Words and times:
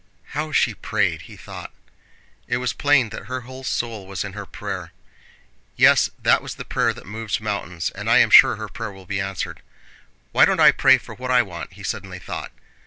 "How 0.29 0.51
she 0.51 0.73
prayed!" 0.73 1.21
he 1.29 1.37
thought. 1.37 1.71
"It 2.47 2.57
was 2.57 2.73
plain 2.73 3.09
that 3.09 3.25
her 3.27 3.41
whole 3.41 3.63
soul 3.63 4.07
was 4.07 4.23
in 4.23 4.33
her 4.33 4.47
prayer. 4.47 4.93
Yes, 5.75 6.09
that 6.19 6.41
was 6.41 6.55
the 6.55 6.65
prayer 6.65 6.91
that 6.91 7.05
moves 7.05 7.39
mountains, 7.39 7.91
and 7.91 8.09
I 8.09 8.17
am 8.17 8.31
sure 8.31 8.55
her 8.55 8.67
prayer 8.67 8.91
will 8.91 9.05
be 9.05 9.21
answered. 9.21 9.61
Why 10.31 10.45
don't 10.45 10.59
I 10.59 10.71
pray 10.71 10.97
for 10.97 11.13
what 11.13 11.29
I 11.29 11.43
want?" 11.43 11.73
he 11.73 11.83
suddenly 11.83 12.17
thought. 12.17 12.51